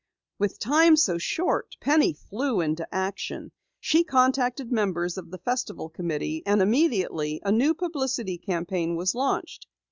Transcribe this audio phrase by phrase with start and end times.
[0.39, 3.51] With time so short, Penny flew into action.
[3.79, 9.67] She contacted members of the Festival Committee and immediately a new publicity campaign was launched.